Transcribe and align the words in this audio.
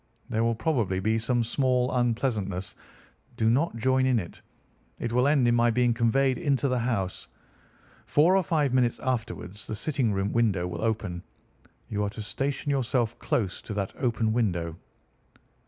There 0.29 0.43
will 0.43 0.55
probably 0.55 0.99
be 0.99 1.19
some 1.19 1.43
small 1.43 1.91
unpleasantness. 1.93 2.73
Do 3.37 3.51
not 3.51 3.75
join 3.75 4.07
in 4.07 4.17
it. 4.17 4.41
It 4.97 5.13
will 5.13 5.27
end 5.27 5.47
in 5.47 5.53
my 5.53 5.69
being 5.69 5.93
conveyed 5.93 6.39
into 6.39 6.67
the 6.67 6.79
house. 6.79 7.27
Four 8.07 8.35
or 8.35 8.41
five 8.41 8.73
minutes 8.73 8.99
afterwards 8.99 9.67
the 9.67 9.75
sitting 9.75 10.11
room 10.11 10.33
window 10.33 10.65
will 10.67 10.81
open. 10.81 11.21
You 11.87 12.03
are 12.03 12.09
to 12.09 12.23
station 12.23 12.71
yourself 12.71 13.19
close 13.19 13.61
to 13.61 13.75
that 13.75 13.93
open 13.99 14.33
window." 14.33 14.75